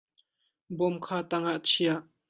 [0.77, 1.95] Bawm kha tang ah chia.